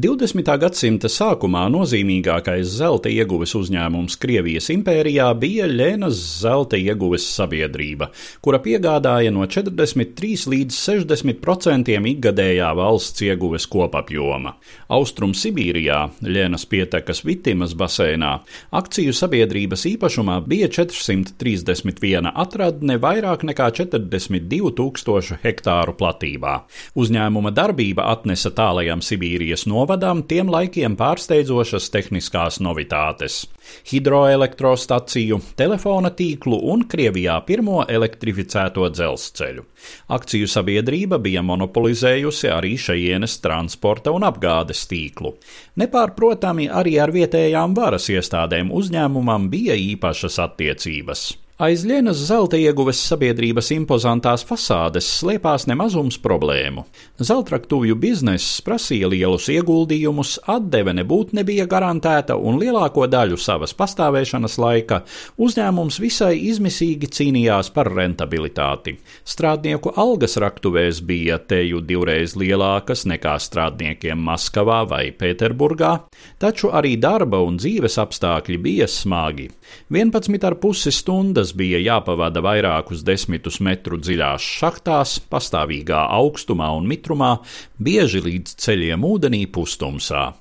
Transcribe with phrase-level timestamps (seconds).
[0.00, 0.46] 20.
[0.56, 8.08] gadsimta sākumā nozīmīgākais zelta ieguves uzņēmums Krievijas impērijā bija Ļenas zelta ieguves sabiedrība,
[8.40, 14.54] kura piegādāja no 43 līdz 60 procentiem ikgadējā valsts ieguves kopapjoma.
[14.88, 18.32] Austrum Sibīrijā, Ļenas pietekas Vitimas basēnā,
[18.80, 26.56] akciju sabiedrības īpašumā bija 431 atradne vairāk nekā 42 tūkstošu hektāru platībā.
[26.96, 33.46] Uzņēmuma darbība atnesa tālajam Sibīrijas no novadām tiem laikiem pārsteidzošas tehniskās novitātes-
[33.90, 39.64] hidroelektrostaciju, telefona tīklu un Krievijā pirmo elektrificēto dzelzceļu.
[40.08, 45.34] Akciju sabiedrība bija monopolizējusi arī šajienes transporta un apgādes tīklu.
[45.76, 51.39] Nepārprotami arī ar vietējām varas iestādēm uzņēmumam bija īpašas attiecības.
[51.60, 56.86] Aiz Lienas zelta ieguves sabiedrības impozantās fasādes slēpās nemazums problēmu.
[57.20, 65.02] Zeltraktuvju bizness prasīja lielus ieguldījumus, atdeve nebūtu nebija garantēta, un lielāko daļu savas pastāvēšanas laika
[65.36, 68.96] uzņēmums visai izmisīgi cīnījās par rentabilitāti.
[69.28, 75.92] Strādnieku algas raktuvēs bija teju divreiz lielākas nekā strādniekiem Maskavā vai Pēterburgā,
[76.40, 79.50] taču arī darba un dzīves apstākļi bija smagi.
[79.92, 87.40] 11,5 stundas Dienas bija jāpavada vairākus desmitus metru dziļās šachtās, pastāvīgā augstumā un mitrumā,
[87.78, 90.34] bieži līdz ceļiem ūdenī pustumsā.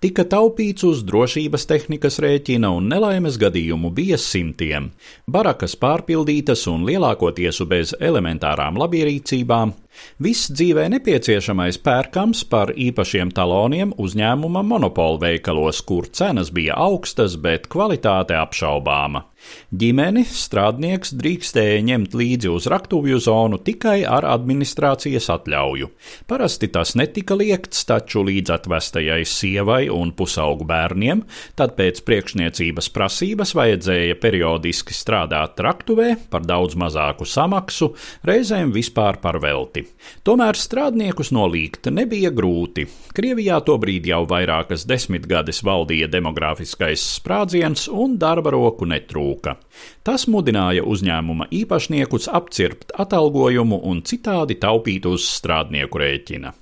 [0.00, 4.90] Tika taupīts uz drošības tehnikas rēķina un nelaimes gadījumu bija simtiem.
[5.28, 9.74] Barakas pārpildītas un lielākoties bez elementārām labierīcībām,
[10.20, 17.68] Viss dzīvē nepieciešamais pērkams par īpašiem taloniem uzņēmuma monopolu veikalos, kur cenas bija augstas, bet
[17.72, 19.24] kvalitāte apšaubāma.
[19.72, 25.88] Ģimeni strādnieks drīkstēja ņemt līdzi uz raktuvju zonu tikai ar administrācijas atļauju.
[26.28, 31.24] Parasti tas netika liekts, taču līdz atvestajai sievai un pusaugu bērniem,
[31.56, 37.94] tad pēc priekšniecības prasības vajadzēja periodiski strādāt raktuvē par daudz mazāku samaksu,
[38.28, 40.20] reizēm vispār par velti grūti.
[40.24, 42.86] Tomēr strādniekus nolīgt nebija grūti.
[43.14, 49.56] Krievijā tobrīd jau vairākas desmitgades valdīja demogrāfiskais sprādziens un darba roku netrūka.
[50.04, 56.52] Tas mudināja uzņēmuma īpašniekus apcirpt atalgojumu un citādi taupīt uz strādnieku rēķina.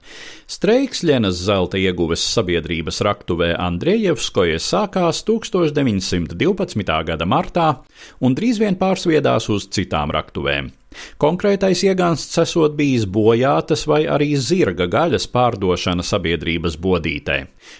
[0.48, 7.04] Streiks Ļenas zelta ieguves sabiedrības raktuvē Andriejevskoje sākās 1912.
[7.04, 7.68] gada martā
[8.20, 10.72] un drīz vien pārsviedās uz citām raktuvēm.
[11.16, 17.38] Konkrētais iegānsts esot bijis bojātas vai arī zirga gaļas pārdošana sabiedrības bodītē.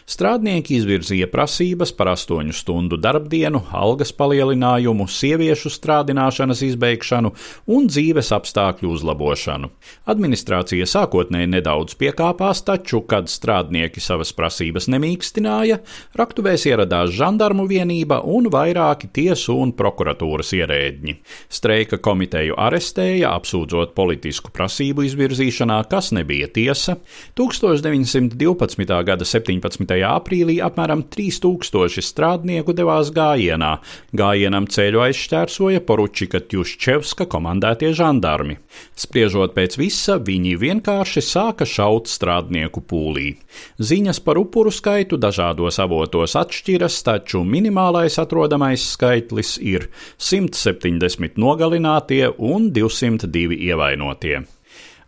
[0.09, 7.33] Strādnieki izvirzīja prasības par astoņu stundu darbdienu, algas palielinājumu, sieviešu strādināšanas izbeigšanu
[7.77, 9.71] un dzīves apstākļu uzlabošanu.
[10.09, 15.81] Administrācija sākotnēji nedaudz piekāpās, taču, kad strādnieki savas prasības nemīkstināja,
[16.19, 21.16] raktuvēs ieradās žandarmu vienība un vairāki tiesu un prokuratūras ierēdņi.
[21.53, 26.98] Streika komiteju arestēja arestēja, apsūdzot politisku prasību izvirzīšanā, kas nebija tiesa.
[27.36, 29.04] 1912.
[29.04, 30.02] gada 17.
[30.08, 33.78] aprīlī apmēram 3000 strādnieku devās gājienā.
[34.12, 38.58] Gājienam ceļu aizšķērsoja Poručika Tjuščevska komandētie žandarmi.
[38.96, 43.36] Spriežot pēc visa, viņi vienkārši sāka šaut strādnieku pūlī.
[43.78, 52.70] Ziņas par upuru skaitu dažādos avotos atšķiras, taču minimālais atrodamais skaitlis ir 170 nogalinātie un
[52.74, 53.07] 200.
[53.08, 54.42] 202 ievainotie.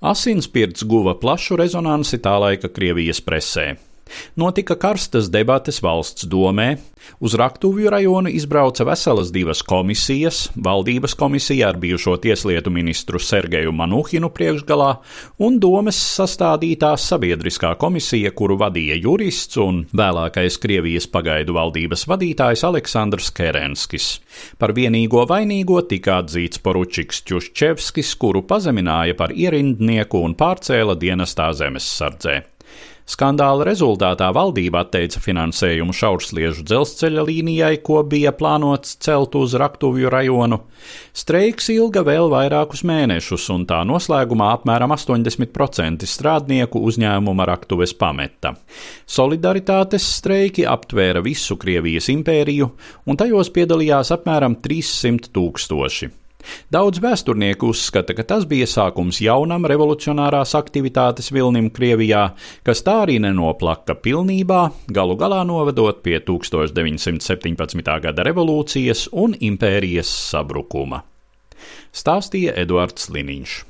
[0.00, 3.74] Asinspirts guva plašu rezonanci tā laika Krievijas presē.
[4.36, 6.76] Notika karstas debates valsts domē,
[7.20, 14.30] uz Raktuvju rajonu izbrauca veselas divas komisijas- valdības komisija ar bijušo tieslietu ministru Sergeju Manuhinu
[14.30, 14.96] priekšgalā
[15.38, 23.30] un domes sastādītā sabiedriskā komisija, kuru vadīja jurists un vēlākais Krievijas pagaidu valdības vadītājs Aleksandrs
[23.30, 24.20] Kerenskis.
[24.58, 32.42] Par vienīgo vainīgo tika atzīts poručiks Čuščevskis, kuru pazemināja par ierindnieku un pārcēla dienestā zemessardzē.
[33.10, 40.60] Skandāla rezultātā valdība atteica finansējumu šaursliežu dzelzceļa līnijai, ko bija plānots celt uz Raktuvju rajonu.
[41.16, 48.54] Streiks ilga vēl vairākus mēnešus, un tā noslēgumā apmēram 80% strādnieku uzņēmuma Raktuves pameta.
[49.10, 52.70] Solidaritātes streiki aptvēra visu Krievijas impēriju,
[53.10, 56.12] un tajos piedalījās apmēram 300 tūkstoši.
[56.72, 62.30] Daudz vēsturnieku uzskata, ka tas bija sākums jaunam revolucionārās aktivitātes vilnim Krievijā,
[62.66, 64.62] kas tā arī nenoplaka pilnībā,
[64.92, 67.94] galu galā novedot pie 1917.
[68.06, 71.04] gada revolūcijas un impērijas sabrukuma.
[71.90, 73.60] Stāstīja Eduards Liniņš.